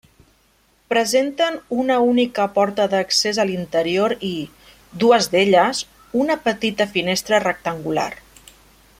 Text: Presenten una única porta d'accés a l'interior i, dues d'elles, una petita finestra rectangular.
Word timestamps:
Presenten 0.93 1.57
una 1.83 1.97
única 2.13 2.47
porta 2.55 2.87
d'accés 2.93 3.39
a 3.43 3.45
l'interior 3.49 4.15
i, 4.29 4.33
dues 5.05 5.29
d'elles, 5.35 5.83
una 6.23 6.39
petita 6.47 6.89
finestra 6.95 7.41
rectangular. 7.45 8.09